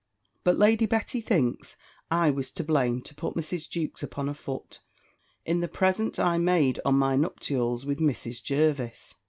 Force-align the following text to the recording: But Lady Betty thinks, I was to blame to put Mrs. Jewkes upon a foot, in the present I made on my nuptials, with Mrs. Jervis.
But 0.43 0.57
Lady 0.57 0.87
Betty 0.87 1.21
thinks, 1.21 1.77
I 2.09 2.31
was 2.31 2.49
to 2.53 2.63
blame 2.63 3.03
to 3.03 3.13
put 3.13 3.35
Mrs. 3.35 3.69
Jewkes 3.69 4.01
upon 4.01 4.27
a 4.29 4.33
foot, 4.33 4.79
in 5.45 5.59
the 5.59 5.67
present 5.67 6.19
I 6.19 6.39
made 6.39 6.79
on 6.83 6.95
my 6.95 7.15
nuptials, 7.15 7.85
with 7.85 7.99
Mrs. 7.99 8.41
Jervis. 8.41 9.13